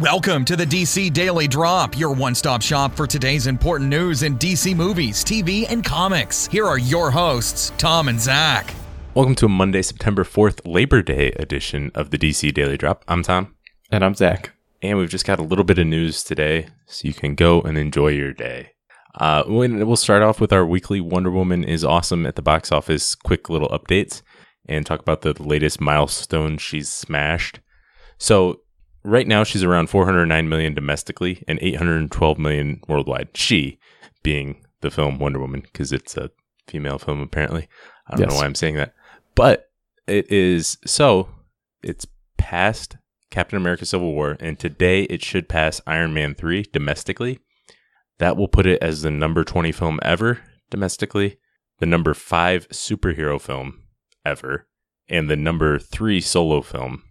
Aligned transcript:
Welcome 0.00 0.46
to 0.46 0.56
the 0.56 0.64
DC 0.64 1.12
Daily 1.12 1.46
Drop, 1.46 1.98
your 1.98 2.14
one 2.14 2.34
stop 2.34 2.62
shop 2.62 2.96
for 2.96 3.06
today's 3.06 3.46
important 3.46 3.90
news 3.90 4.22
in 4.22 4.38
DC 4.38 4.74
movies, 4.74 5.22
TV, 5.22 5.66
and 5.70 5.84
comics. 5.84 6.46
Here 6.46 6.64
are 6.64 6.78
your 6.78 7.10
hosts, 7.10 7.70
Tom 7.76 8.08
and 8.08 8.18
Zach. 8.18 8.72
Welcome 9.12 9.34
to 9.34 9.44
a 9.44 9.50
Monday, 9.50 9.82
September 9.82 10.24
4th, 10.24 10.62
Labor 10.64 11.02
Day 11.02 11.32
edition 11.32 11.90
of 11.94 12.08
the 12.08 12.16
DC 12.16 12.54
Daily 12.54 12.78
Drop. 12.78 13.04
I'm 13.08 13.22
Tom. 13.22 13.54
And 13.92 14.02
I'm 14.02 14.14
Zach. 14.14 14.52
And 14.80 14.96
we've 14.96 15.10
just 15.10 15.26
got 15.26 15.38
a 15.38 15.42
little 15.42 15.64
bit 15.64 15.76
of 15.76 15.86
news 15.86 16.24
today, 16.24 16.68
so 16.86 17.06
you 17.06 17.12
can 17.12 17.34
go 17.34 17.60
and 17.60 17.76
enjoy 17.76 18.08
your 18.08 18.32
day. 18.32 18.70
Uh, 19.16 19.42
we'll 19.46 19.96
start 19.96 20.22
off 20.22 20.40
with 20.40 20.50
our 20.50 20.64
weekly 20.64 21.02
Wonder 21.02 21.30
Woman 21.30 21.62
is 21.62 21.84
Awesome 21.84 22.24
at 22.24 22.36
the 22.36 22.42
box 22.42 22.72
office 22.72 23.14
quick 23.14 23.50
little 23.50 23.68
updates 23.68 24.22
and 24.64 24.86
talk 24.86 25.00
about 25.00 25.20
the 25.20 25.34
latest 25.42 25.78
milestone 25.78 26.56
she's 26.56 26.90
smashed. 26.90 27.60
So, 28.16 28.62
right 29.04 29.26
now 29.26 29.44
she's 29.44 29.64
around 29.64 29.88
409 29.88 30.48
million 30.48 30.74
domestically 30.74 31.42
and 31.48 31.58
812 31.62 32.38
million 32.38 32.80
worldwide. 32.88 33.28
She 33.34 33.78
being 34.22 34.64
the 34.80 34.90
film 34.90 35.18
Wonder 35.18 35.38
Woman 35.38 35.60
because 35.60 35.92
it's 35.92 36.16
a 36.16 36.30
female 36.66 36.98
film 36.98 37.20
apparently. 37.20 37.68
I 38.08 38.16
don't 38.16 38.20
yes. 38.26 38.30
know 38.30 38.36
why 38.36 38.44
I'm 38.44 38.54
saying 38.54 38.76
that. 38.76 38.94
But 39.34 39.70
it 40.06 40.30
is 40.30 40.78
so 40.86 41.28
it's 41.82 42.06
past 42.36 42.96
Captain 43.30 43.56
America 43.56 43.86
Civil 43.86 44.12
War 44.12 44.36
and 44.40 44.58
today 44.58 45.02
it 45.04 45.22
should 45.22 45.48
pass 45.48 45.80
Iron 45.86 46.12
Man 46.12 46.34
3 46.34 46.64
domestically. 46.72 47.38
That 48.18 48.36
will 48.36 48.48
put 48.48 48.66
it 48.66 48.82
as 48.82 49.02
the 49.02 49.10
number 49.10 49.44
20 49.44 49.72
film 49.72 49.98
ever 50.02 50.40
domestically, 50.70 51.38
the 51.78 51.86
number 51.86 52.12
5 52.14 52.68
superhero 52.68 53.40
film 53.40 53.82
ever, 54.24 54.66
and 55.08 55.30
the 55.30 55.36
number 55.36 55.78
3 55.78 56.20
solo 56.20 56.60
film 56.60 57.02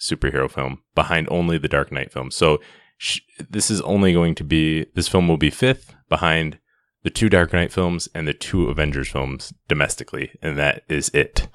superhero 0.00 0.50
film 0.50 0.82
behind 0.94 1.28
only 1.30 1.58
the 1.58 1.68
Dark 1.68 1.92
Knight 1.92 2.12
film. 2.12 2.30
So 2.30 2.58
sh- 2.96 3.20
this 3.48 3.70
is 3.70 3.80
only 3.82 4.12
going 4.12 4.34
to 4.36 4.44
be 4.44 4.86
this 4.94 5.08
film 5.08 5.28
will 5.28 5.36
be 5.36 5.50
fifth 5.50 5.94
behind 6.08 6.58
the 7.02 7.10
two 7.10 7.28
Dark 7.28 7.52
Knight 7.52 7.72
films 7.72 8.08
and 8.14 8.26
the 8.26 8.34
two 8.34 8.68
Avengers 8.68 9.08
films 9.08 9.52
domestically, 9.68 10.32
and 10.42 10.58
that 10.58 10.82
is 10.88 11.08
it. 11.10 11.48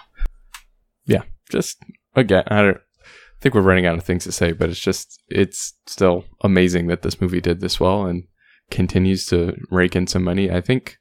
Yeah, 1.06 1.24
just 1.50 1.78
again, 2.16 2.44
I 2.48 2.62
don't 2.62 2.78
I 2.78 3.44
think 3.44 3.56
we're 3.56 3.62
running 3.62 3.86
out 3.86 3.98
of 3.98 4.06
things 4.06 4.24
to 4.24 4.32
say, 4.32 4.54
but 4.54 4.70
it's 4.70 4.80
just 4.80 5.22
it's 5.28 5.74
still 5.86 6.26
amazing 6.42 6.88
that 6.88 7.02
this 7.02 7.20
movie 7.20 7.42
did 7.42 7.60
this 7.60 7.80
well 7.80 8.06
and 8.06 8.24
continues 8.72 9.26
to 9.28 9.58
rake 9.70 9.96
in 9.96 10.08
some 10.08 10.24
money. 10.24 10.50
I 10.50 10.62
think 10.62 10.98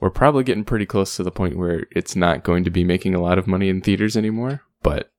we're 0.00 0.10
probably 0.10 0.44
getting 0.44 0.64
pretty 0.64 0.86
close 0.86 1.16
to 1.16 1.22
the 1.22 1.30
point 1.30 1.56
where 1.56 1.86
it's 1.92 2.16
not 2.16 2.44
going 2.44 2.64
to 2.64 2.70
be 2.70 2.84
making 2.84 3.14
a 3.14 3.20
lot 3.20 3.38
of 3.38 3.46
money 3.46 3.68
in 3.68 3.80
theaters 3.80 4.16
anymore, 4.16 4.62
but 4.82 5.10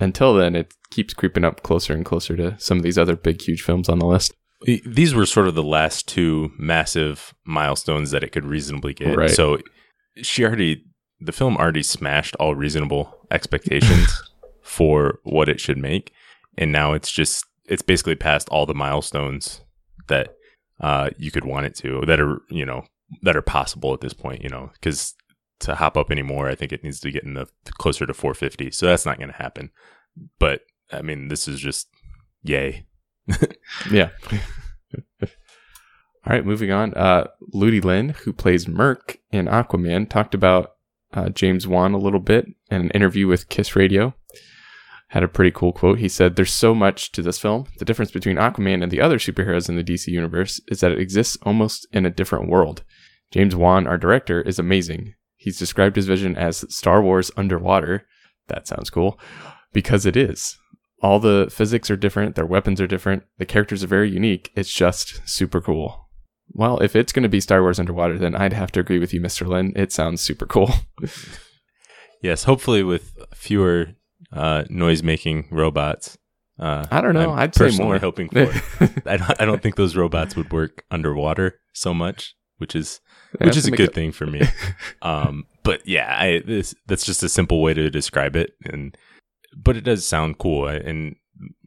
until 0.00 0.34
then, 0.34 0.56
it 0.56 0.74
keeps 0.90 1.14
creeping 1.14 1.44
up 1.44 1.62
closer 1.62 1.92
and 1.94 2.04
closer 2.04 2.36
to 2.36 2.58
some 2.58 2.78
of 2.78 2.84
these 2.84 2.98
other 2.98 3.16
big, 3.16 3.40
huge 3.42 3.62
films 3.62 3.88
on 3.88 3.98
the 3.98 4.06
list. 4.06 4.32
These 4.84 5.14
were 5.14 5.26
sort 5.26 5.48
of 5.48 5.54
the 5.54 5.62
last 5.62 6.06
two 6.06 6.52
massive 6.58 7.34
milestones 7.44 8.10
that 8.10 8.22
it 8.22 8.30
could 8.30 8.44
reasonably 8.44 8.92
get. 8.92 9.16
Right. 9.16 9.30
So 9.30 9.58
she 10.16 10.44
already, 10.44 10.84
the 11.18 11.32
film 11.32 11.56
already 11.56 11.82
smashed 11.82 12.36
all 12.36 12.54
reasonable 12.54 13.26
expectations 13.30 14.22
for 14.62 15.18
what 15.22 15.48
it 15.48 15.60
should 15.60 15.78
make. 15.78 16.12
And 16.58 16.72
now 16.72 16.92
it's 16.92 17.10
just, 17.10 17.44
it's 17.66 17.82
basically 17.82 18.16
past 18.16 18.48
all 18.50 18.66
the 18.66 18.74
milestones 18.74 19.62
that 20.08 20.34
uh, 20.80 21.10
you 21.16 21.30
could 21.30 21.44
want 21.44 21.66
it 21.66 21.74
to, 21.76 22.02
that 22.06 22.20
are, 22.20 22.42
you 22.50 22.66
know, 22.66 22.84
that 23.22 23.36
are 23.36 23.42
possible 23.42 23.94
at 23.94 24.00
this 24.00 24.12
point, 24.12 24.42
you 24.42 24.48
know, 24.48 24.70
because 24.74 25.14
to 25.60 25.76
hop 25.76 25.96
up 25.96 26.10
anymore. 26.10 26.48
I 26.48 26.54
think 26.54 26.72
it 26.72 26.82
needs 26.82 27.00
to 27.00 27.10
get 27.10 27.24
in 27.24 27.34
the 27.34 27.46
closer 27.78 28.06
to 28.06 28.14
450. 28.14 28.70
So 28.70 28.86
that's 28.86 29.06
not 29.06 29.18
going 29.18 29.30
to 29.30 29.36
happen. 29.36 29.70
But 30.38 30.62
I 30.92 31.02
mean, 31.02 31.28
this 31.28 31.46
is 31.46 31.60
just 31.60 31.88
yay. 32.42 32.86
yeah. 33.90 34.10
All 36.26 36.34
right, 36.34 36.44
moving 36.44 36.70
on. 36.70 36.92
Uh, 36.94 37.28
Ludi 37.52 37.80
Lin, 37.80 38.10
who 38.10 38.32
plays 38.32 38.68
Murk 38.68 39.18
in 39.30 39.46
Aquaman, 39.46 40.08
talked 40.08 40.34
about 40.34 40.72
uh, 41.14 41.30
James 41.30 41.66
Wan 41.66 41.92
a 41.92 41.98
little 41.98 42.20
bit 42.20 42.46
in 42.70 42.82
an 42.82 42.90
interview 42.90 43.26
with 43.26 43.48
Kiss 43.48 43.74
Radio. 43.74 44.14
Had 45.08 45.22
a 45.22 45.28
pretty 45.28 45.50
cool 45.50 45.72
quote. 45.72 45.98
He 45.98 46.08
said, 46.08 46.36
There's 46.36 46.52
so 46.52 46.74
much 46.74 47.10
to 47.12 47.22
this 47.22 47.38
film. 47.38 47.66
The 47.78 47.84
difference 47.84 48.10
between 48.10 48.36
Aquaman 48.36 48.82
and 48.82 48.92
the 48.92 49.00
other 49.00 49.18
superheroes 49.18 49.68
in 49.68 49.76
the 49.76 49.82
DC 49.82 50.08
universe 50.08 50.60
is 50.68 50.80
that 50.80 50.92
it 50.92 51.00
exists 51.00 51.38
almost 51.42 51.86
in 51.92 52.04
a 52.04 52.10
different 52.10 52.48
world. 52.48 52.84
James 53.32 53.56
Wan, 53.56 53.86
our 53.86 53.98
director, 53.98 54.40
is 54.42 54.58
amazing. 54.58 55.14
He's 55.40 55.58
described 55.58 55.96
his 55.96 56.06
vision 56.06 56.36
as 56.36 56.66
Star 56.68 57.02
Wars 57.02 57.30
underwater. 57.34 58.06
That 58.48 58.68
sounds 58.68 58.90
cool 58.90 59.18
because 59.72 60.04
it 60.04 60.14
is. 60.14 60.58
All 61.02 61.18
the 61.18 61.48
physics 61.50 61.90
are 61.90 61.96
different, 61.96 62.34
their 62.34 62.44
weapons 62.44 62.78
are 62.78 62.86
different, 62.86 63.22
the 63.38 63.46
characters 63.46 63.82
are 63.82 63.86
very 63.86 64.10
unique. 64.10 64.50
It's 64.54 64.70
just 64.70 65.26
super 65.26 65.62
cool. 65.62 66.10
Well, 66.52 66.78
if 66.80 66.94
it's 66.94 67.10
going 67.10 67.22
to 67.22 67.28
be 67.30 67.40
Star 67.40 67.62
Wars 67.62 67.80
underwater, 67.80 68.18
then 68.18 68.34
I'd 68.34 68.52
have 68.52 68.70
to 68.72 68.80
agree 68.80 68.98
with 68.98 69.14
you, 69.14 69.20
Mr. 69.22 69.46
Lin. 69.46 69.72
It 69.76 69.92
sounds 69.92 70.20
super 70.20 70.44
cool. 70.44 70.70
yes, 72.22 72.44
hopefully 72.44 72.82
with 72.82 73.16
fewer 73.34 73.94
uh, 74.30 74.64
noise 74.68 75.02
making 75.02 75.48
robots. 75.50 76.18
Uh, 76.58 76.86
I 76.90 77.00
don't 77.00 77.14
know. 77.14 77.30
i 77.30 77.44
would 77.46 77.54
say 77.54 77.70
more. 77.78 77.96
hoping 77.98 78.28
for. 78.28 78.52
I, 79.08 79.16
don't, 79.16 79.40
I 79.40 79.46
don't 79.46 79.62
think 79.62 79.76
those 79.76 79.96
robots 79.96 80.36
would 80.36 80.52
work 80.52 80.84
underwater 80.90 81.58
so 81.72 81.94
much, 81.94 82.34
which 82.60 82.76
is 82.76 83.00
which 83.38 83.56
is 83.56 83.66
a 83.66 83.70
good 83.70 83.94
thing 83.94 84.12
for 84.12 84.26
me. 84.26 84.42
um, 85.02 85.46
but 85.62 85.86
yeah, 85.86 86.16
I, 86.18 86.42
this 86.44 86.74
that's 86.86 87.04
just 87.04 87.22
a 87.22 87.28
simple 87.28 87.62
way 87.62 87.74
to 87.74 87.90
describe 87.90 88.36
it, 88.36 88.54
and 88.64 88.96
but 89.56 89.76
it 89.76 89.84
does 89.84 90.04
sound 90.06 90.38
cool. 90.38 90.66
And 90.66 91.16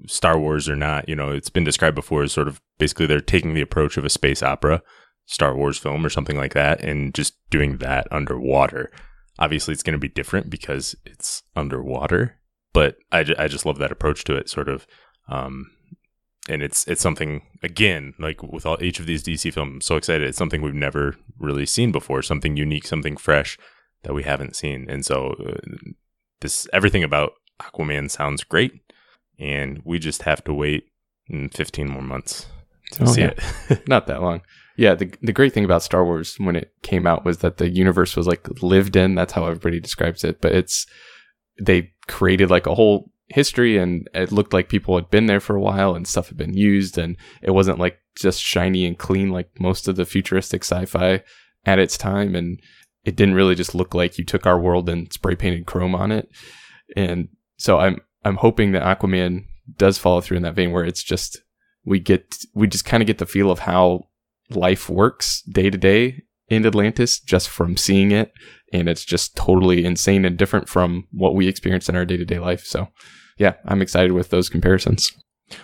Star 0.07 0.37
Wars 0.37 0.69
or 0.69 0.75
not, 0.75 1.09
you 1.09 1.15
know, 1.15 1.31
it's 1.31 1.49
been 1.49 1.63
described 1.63 1.95
before 1.95 2.23
as 2.23 2.31
sort 2.31 2.47
of 2.47 2.61
basically 2.77 3.05
they're 3.05 3.19
taking 3.19 3.53
the 3.53 3.61
approach 3.61 3.97
of 3.97 4.05
a 4.05 4.09
space 4.09 4.43
opera, 4.43 4.81
Star 5.25 5.55
Wars 5.55 5.77
film 5.77 6.05
or 6.05 6.09
something 6.09 6.37
like 6.37 6.53
that, 6.53 6.81
and 6.81 7.13
just 7.13 7.33
doing 7.49 7.77
that 7.77 8.07
underwater. 8.11 8.91
Obviously, 9.39 9.73
it's 9.73 9.83
going 9.83 9.93
to 9.93 9.99
be 9.99 10.09
different 10.09 10.49
because 10.49 10.95
it's 11.05 11.43
underwater, 11.55 12.37
but 12.71 12.97
I, 13.11 13.25
I 13.37 13.47
just 13.47 13.65
love 13.65 13.79
that 13.79 13.91
approach 13.91 14.23
to 14.25 14.35
it. 14.35 14.49
Sort 14.49 14.69
of, 14.69 14.85
um, 15.27 15.71
and 16.49 16.61
it's 16.61 16.87
it's 16.87 17.01
something 17.01 17.41
again 17.61 18.13
like 18.19 18.43
with 18.43 18.65
all 18.65 18.81
each 18.81 18.99
of 18.99 19.05
these 19.05 19.23
DC 19.23 19.53
films. 19.53 19.73
I'm 19.75 19.81
so 19.81 19.95
excited! 19.95 20.27
It's 20.27 20.37
something 20.37 20.61
we've 20.61 20.73
never 20.73 21.15
really 21.37 21.65
seen 21.65 21.91
before, 21.91 22.21
something 22.21 22.57
unique, 22.57 22.85
something 22.85 23.17
fresh 23.17 23.57
that 24.03 24.13
we 24.13 24.23
haven't 24.23 24.55
seen. 24.55 24.89
And 24.89 25.05
so 25.05 25.35
uh, 25.45 25.91
this 26.41 26.67
everything 26.73 27.03
about 27.03 27.33
Aquaman 27.61 28.11
sounds 28.11 28.43
great, 28.43 28.73
and 29.39 29.81
we 29.85 29.99
just 29.99 30.23
have 30.23 30.43
to 30.45 30.53
wait 30.53 30.85
15 31.29 31.89
more 31.89 32.01
months 32.01 32.47
to 32.91 33.03
oh, 33.03 33.05
see 33.05 33.21
yeah. 33.21 33.33
it. 33.69 33.87
Not 33.87 34.07
that 34.07 34.21
long. 34.21 34.41
Yeah, 34.75 34.95
the 34.95 35.13
the 35.21 35.33
great 35.33 35.53
thing 35.53 35.65
about 35.65 35.83
Star 35.83 36.03
Wars 36.03 36.35
when 36.37 36.55
it 36.55 36.73
came 36.81 37.07
out 37.07 37.23
was 37.23 37.39
that 37.39 37.57
the 37.57 37.69
universe 37.69 38.15
was 38.15 38.27
like 38.27 38.61
lived 38.61 38.95
in. 38.95 39.15
That's 39.15 39.33
how 39.33 39.45
everybody 39.45 39.79
describes 39.79 40.23
it. 40.23 40.41
But 40.41 40.53
it's 40.53 40.85
they 41.61 41.93
created 42.07 42.49
like 42.49 42.65
a 42.65 42.75
whole 42.75 43.11
history 43.33 43.77
and 43.77 44.07
it 44.13 44.31
looked 44.31 44.53
like 44.53 44.69
people 44.69 44.95
had 44.95 45.09
been 45.09 45.25
there 45.25 45.39
for 45.39 45.55
a 45.55 45.61
while 45.61 45.95
and 45.95 46.07
stuff 46.07 46.27
had 46.29 46.37
been 46.37 46.55
used 46.55 46.97
and 46.97 47.17
it 47.41 47.51
wasn't 47.51 47.79
like 47.79 47.99
just 48.15 48.41
shiny 48.41 48.85
and 48.85 48.97
clean 48.97 49.29
like 49.29 49.49
most 49.59 49.87
of 49.87 49.95
the 49.95 50.05
futuristic 50.05 50.63
sci-fi 50.63 51.21
at 51.65 51.79
its 51.79 51.97
time. 51.97 52.35
And 52.35 52.59
it 53.03 53.15
didn't 53.15 53.35
really 53.35 53.55
just 53.55 53.73
look 53.73 53.93
like 53.93 54.17
you 54.17 54.23
took 54.23 54.45
our 54.45 54.59
world 54.59 54.87
and 54.87 55.11
spray 55.11 55.35
painted 55.35 55.65
chrome 55.65 55.95
on 55.95 56.11
it. 56.11 56.29
And 56.95 57.29
so 57.57 57.79
i'm 57.79 57.99
i'm 58.25 58.37
hoping 58.37 58.71
that 58.71 58.83
aquaman 58.83 59.45
does 59.77 59.97
follow 59.97 60.21
through 60.21 60.37
in 60.37 60.43
that 60.43 60.55
vein 60.55 60.71
where 60.71 60.83
it's 60.83 61.03
just 61.03 61.41
we 61.85 61.99
get 61.99 62.35
we 62.53 62.67
just 62.67 62.85
kind 62.85 63.01
of 63.01 63.07
get 63.07 63.19
the 63.19 63.25
feel 63.25 63.49
of 63.49 63.59
how 63.59 64.07
life 64.49 64.89
works 64.89 65.41
day 65.43 65.69
to 65.69 65.77
day 65.77 66.23
in 66.49 66.65
atlantis 66.65 67.19
just 67.19 67.49
from 67.49 67.77
seeing 67.77 68.11
it. 68.11 68.31
And 68.71 68.89
it's 68.89 69.05
just 69.05 69.35
totally 69.35 69.85
insane 69.85 70.25
and 70.25 70.37
different 70.37 70.67
from 70.67 71.07
what 71.11 71.35
we 71.35 71.47
experience 71.47 71.89
in 71.89 71.95
our 71.95 72.05
day 72.05 72.17
to 72.17 72.25
day 72.25 72.39
life. 72.39 72.65
So, 72.65 72.87
yeah, 73.37 73.53
I'm 73.65 73.81
excited 73.81 74.11
with 74.11 74.29
those 74.29 74.49
comparisons. 74.49 75.11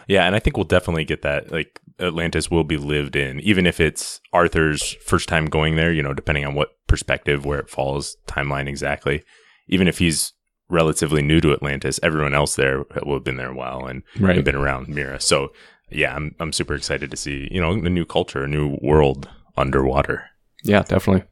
Yeah, 0.08 0.26
and 0.26 0.36
I 0.36 0.40
think 0.40 0.58
we'll 0.58 0.66
definitely 0.66 1.06
get 1.06 1.22
that. 1.22 1.52
Like 1.52 1.80
Atlantis 2.00 2.52
will 2.52 2.64
be 2.64 2.78
lived 2.78 3.16
in, 3.16 3.40
even 3.42 3.66
if 3.66 3.80
it's 3.80 4.22
Arthur's 4.34 4.96
first 5.06 5.28
time 5.30 5.46
going 5.46 5.76
there. 5.76 5.92
You 5.92 6.04
know, 6.04 6.14
depending 6.14 6.46
on 6.46 6.56
what 6.56 6.70
perspective 6.88 7.46
where 7.46 7.60
it 7.60 7.70
falls, 7.70 8.18
timeline 8.28 8.68
exactly. 8.68 9.24
Even 9.68 9.88
if 9.88 10.00
he's 10.00 10.34
relatively 10.70 11.22
new 11.22 11.42
to 11.42 11.54
Atlantis, 11.54 12.00
everyone 12.04 12.34
else 12.34 12.56
there 12.56 12.86
will 13.04 13.16
have 13.16 13.24
been 13.24 13.38
there 13.38 13.52
a 13.52 13.56
while 13.56 13.86
and, 13.86 14.04
right. 14.20 14.44
been 14.44 14.56
around 14.56 14.88
Mera. 14.88 15.20
So, 15.20 15.50
yeah, 15.92 16.16
I'm 16.16 16.36
I'm 16.40 16.54
super 16.54 16.76
excited 16.76 17.10
to 17.12 17.18
see 17.18 17.48
you 17.52 17.62
know 17.62 17.72
a 17.72 17.90
new 17.90 18.06
culture, 18.06 18.44
a 18.44 18.48
new 18.48 18.78
world 18.82 19.30
underwater. 19.58 20.26
Yeah, 20.64 20.84
definitely. 20.84 21.24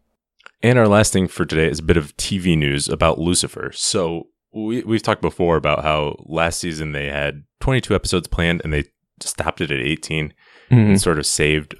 And 0.63 0.79
our 0.79 0.87
last 0.87 1.13
thing 1.13 1.27
for 1.27 1.45
today 1.45 1.69
is 1.69 1.79
a 1.79 1.83
bit 1.83 1.97
of 1.97 2.17
TV 2.17 2.57
news 2.57 2.89
about 2.89 3.19
Lucifer. 3.19 3.71
So 3.73 4.29
we, 4.57 4.83
we've 4.83 5.03
talked 5.03 5.21
before 5.21 5.55
about 5.55 5.83
how 5.83 6.15
last 6.25 6.59
season 6.59 6.91
they 6.91 7.07
had 7.07 7.43
22 7.59 7.93
episodes 7.93 8.27
planned 8.27 8.61
and 8.63 8.73
they 8.73 8.85
stopped 9.21 9.61
it 9.61 9.71
at 9.71 9.79
18 9.79 10.33
mm-hmm. 10.69 10.75
and 10.75 11.01
sort 11.01 11.19
of 11.19 11.25
saved 11.25 11.75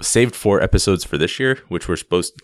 saved 0.00 0.36
four 0.36 0.62
episodes 0.62 1.04
for 1.04 1.18
this 1.18 1.40
year, 1.40 1.58
which 1.68 1.88
were 1.88 1.96
supposed 1.96 2.40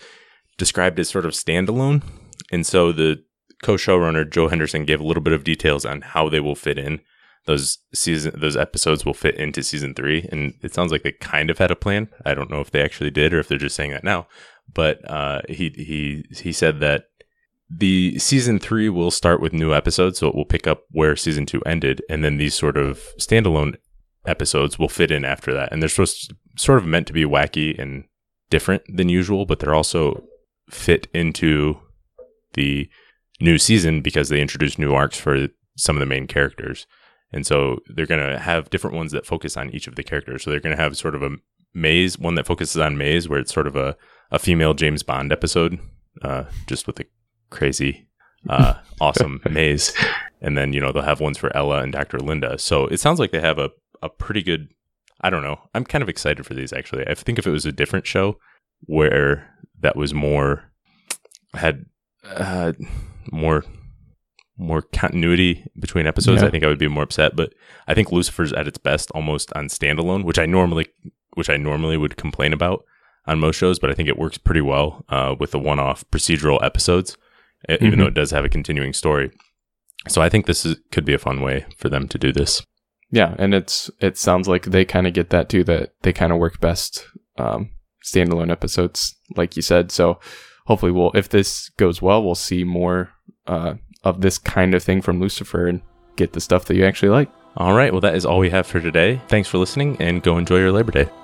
described 0.58 0.98
as 0.98 1.08
sort 1.08 1.26
of 1.26 1.32
standalone. 1.32 2.02
And 2.50 2.66
so 2.66 2.92
the 2.92 3.22
co-showrunner 3.62 4.28
Joe 4.28 4.48
Henderson 4.48 4.84
gave 4.84 5.00
a 5.00 5.04
little 5.04 5.22
bit 5.22 5.32
of 5.32 5.44
details 5.44 5.84
on 5.84 6.00
how 6.00 6.28
they 6.28 6.40
will 6.40 6.56
fit 6.56 6.78
in. 6.78 7.00
those 7.46 7.78
season 7.94 8.32
those 8.40 8.56
episodes 8.56 9.04
will 9.04 9.14
fit 9.14 9.36
into 9.36 9.62
season 9.62 9.94
three. 9.94 10.28
And 10.32 10.54
it 10.62 10.74
sounds 10.74 10.92
like 10.92 11.02
they 11.02 11.12
kind 11.12 11.50
of 11.50 11.58
had 11.58 11.70
a 11.70 11.76
plan. 11.76 12.08
I 12.24 12.34
don't 12.34 12.50
know 12.50 12.60
if 12.60 12.70
they 12.70 12.82
actually 12.82 13.10
did 13.10 13.32
or 13.34 13.38
if 13.38 13.48
they're 13.48 13.58
just 13.58 13.76
saying 13.76 13.92
that 13.92 14.04
now. 14.04 14.26
But 14.72 15.08
uh, 15.08 15.42
he 15.48 15.68
he 15.76 16.24
he 16.34 16.52
said 16.52 16.80
that 16.80 17.04
the 17.70 18.18
season 18.18 18.58
three 18.58 18.88
will 18.88 19.10
start 19.10 19.40
with 19.40 19.52
new 19.52 19.72
episodes, 19.74 20.18
so 20.18 20.28
it 20.28 20.34
will 20.34 20.44
pick 20.44 20.66
up 20.66 20.82
where 20.90 21.16
season 21.16 21.46
two 21.46 21.62
ended, 21.62 22.02
and 22.08 22.22
then 22.22 22.36
these 22.36 22.54
sort 22.54 22.76
of 22.76 23.00
standalone 23.18 23.76
episodes 24.26 24.78
will 24.78 24.88
fit 24.88 25.10
in 25.10 25.24
after 25.24 25.52
that. 25.54 25.72
And 25.72 25.80
they're 25.80 25.88
supposed 25.88 26.28
to, 26.28 26.36
sort 26.56 26.78
of 26.78 26.86
meant 26.86 27.06
to 27.08 27.12
be 27.12 27.24
wacky 27.24 27.78
and 27.78 28.04
different 28.50 28.82
than 28.88 29.08
usual, 29.08 29.46
but 29.46 29.58
they're 29.58 29.74
also 29.74 30.24
fit 30.70 31.08
into 31.12 31.78
the 32.52 32.88
new 33.40 33.58
season 33.58 34.00
because 34.00 34.28
they 34.28 34.40
introduce 34.40 34.78
new 34.78 34.94
arcs 34.94 35.18
for 35.18 35.48
some 35.76 35.96
of 35.96 36.00
the 36.00 36.06
main 36.06 36.26
characters. 36.26 36.86
And 37.32 37.44
so 37.44 37.80
they're 37.88 38.06
going 38.06 38.24
to 38.24 38.38
have 38.38 38.70
different 38.70 38.94
ones 38.94 39.10
that 39.12 39.26
focus 39.26 39.56
on 39.56 39.70
each 39.70 39.88
of 39.88 39.96
the 39.96 40.04
characters. 40.04 40.44
So 40.44 40.50
they're 40.50 40.60
going 40.60 40.76
to 40.76 40.80
have 40.82 40.96
sort 40.96 41.16
of 41.16 41.22
a 41.22 41.30
Maze, 41.74 42.16
one 42.16 42.36
that 42.36 42.46
focuses 42.46 42.80
on 42.80 42.96
Maze, 42.96 43.28
where 43.28 43.40
it's 43.40 43.52
sort 43.52 43.66
of 43.66 43.74
a, 43.74 43.96
a 44.30 44.38
female 44.38 44.74
James 44.74 45.02
Bond 45.02 45.32
episode, 45.32 45.80
uh, 46.22 46.44
just 46.68 46.86
with 46.86 47.00
a 47.00 47.04
crazy, 47.54 48.06
uh, 48.48 48.74
awesome 49.00 49.40
Maze. 49.48 49.92
And 50.40 50.58
then, 50.58 50.72
you 50.74 50.80
know, 50.80 50.92
they'll 50.92 51.02
have 51.02 51.20
ones 51.20 51.38
for 51.38 51.54
Ella 51.56 51.78
and 51.82 51.92
Dr. 51.92 52.18
Linda. 52.18 52.58
So 52.58 52.86
it 52.88 53.00
sounds 53.00 53.18
like 53.18 53.30
they 53.30 53.40
have 53.40 53.58
a, 53.58 53.70
a 54.02 54.10
pretty 54.10 54.42
good, 54.42 54.68
I 55.22 55.30
don't 55.30 55.42
know. 55.42 55.58
I'm 55.74 55.84
kind 55.84 56.02
of 56.02 56.08
excited 56.08 56.44
for 56.44 56.52
these 56.52 56.72
actually. 56.72 57.06
I 57.08 57.14
think 57.14 57.38
if 57.38 57.46
it 57.46 57.50
was 57.50 57.64
a 57.64 57.72
different 57.72 58.06
show 58.06 58.38
where 58.82 59.48
that 59.80 59.96
was 59.96 60.12
more, 60.12 60.70
had, 61.54 61.86
uh, 62.24 62.72
more 63.32 63.64
more 64.56 64.82
continuity 64.82 65.64
between 65.80 66.06
episodes, 66.06 66.40
Yeah. 66.42 66.48
I 66.48 66.50
think 66.50 66.62
I 66.62 66.68
would 66.68 66.78
be 66.78 66.86
more 66.88 67.02
upset. 67.02 67.34
But 67.34 67.54
I 67.88 67.94
think 67.94 68.12
Lucifer's 68.12 68.52
at 68.52 68.68
its 68.68 68.78
best 68.78 69.10
almost 69.10 69.52
on 69.54 69.66
standalone, 69.66 70.24
which 70.24 70.38
I 70.38 70.46
normally 70.46 70.86
which 71.32 71.50
I 71.50 71.56
normally 71.56 71.96
would 71.96 72.16
complain 72.16 72.52
about 72.52 72.84
on 73.26 73.40
most 73.40 73.56
shows, 73.56 73.80
but 73.80 73.90
I 73.90 73.94
think 73.94 74.08
it 74.08 74.18
works 74.18 74.38
pretty 74.38 74.60
well 74.60 75.04
uh, 75.08 75.34
with 75.40 75.50
the 75.50 75.58
one-off 75.58 76.04
procedural 76.12 76.62
episodes, 76.62 77.16
e- 77.68 77.78
even 77.80 77.98
though 77.98 78.06
it 78.06 78.14
does 78.14 78.30
have 78.30 78.44
a 78.44 78.48
continuing 78.48 78.92
story. 78.92 79.30
So 80.08 80.20
I 80.20 80.28
think 80.28 80.46
this 80.46 80.66
is, 80.66 80.76
could 80.92 81.04
be 81.04 81.14
a 81.14 81.18
fun 81.18 81.40
way 81.40 81.66
for 81.76 81.88
them 81.88 82.08
to 82.08 82.18
do 82.18 82.32
this. 82.32 82.62
Yeah, 83.10 83.34
and 83.38 83.54
it's 83.54 83.90
it 84.00 84.18
sounds 84.18 84.48
like 84.48 84.64
they 84.64 84.84
kind 84.84 85.06
of 85.06 85.14
get 85.14 85.30
that 85.30 85.48
too. 85.48 85.64
That 85.64 85.94
they 86.02 86.12
kind 86.12 86.32
of 86.32 86.38
work 86.38 86.60
best 86.60 87.06
um, 87.38 87.70
standalone 88.04 88.50
episodes, 88.50 89.14
like 89.36 89.56
you 89.56 89.62
said. 89.62 89.92
So 89.92 90.18
hopefully, 90.66 90.92
we'll 90.92 91.12
if 91.14 91.28
this 91.28 91.68
goes 91.70 92.02
well, 92.02 92.24
we'll 92.24 92.34
see 92.34 92.64
more 92.64 93.10
uh, 93.46 93.74
of 94.02 94.20
this 94.20 94.38
kind 94.38 94.74
of 94.74 94.82
thing 94.82 95.00
from 95.00 95.20
Lucifer 95.20 95.66
and 95.66 95.80
get 96.16 96.32
the 96.32 96.40
stuff 96.40 96.64
that 96.66 96.76
you 96.76 96.84
actually 96.84 97.10
like. 97.10 97.30
All 97.56 97.74
right, 97.74 97.92
well 97.92 98.00
that 98.00 98.16
is 98.16 98.26
all 98.26 98.40
we 98.40 98.50
have 98.50 98.66
for 98.66 98.80
today. 98.80 99.20
Thanks 99.28 99.48
for 99.48 99.58
listening, 99.58 99.96
and 100.00 100.22
go 100.22 100.36
enjoy 100.36 100.58
your 100.58 100.72
Labor 100.72 100.92
Day. 100.92 101.23